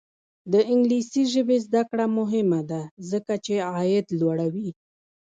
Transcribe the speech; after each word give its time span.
د 0.51 0.53
انګلیسي 0.71 1.23
ژبې 1.33 1.57
زده 1.65 1.81
کړه 1.89 2.05
مهمه 2.19 2.61
ده 2.69 2.81
ځکه 3.11 3.33
چې 3.45 3.53
عاید 3.71 4.05
لوړوي. 4.19 4.69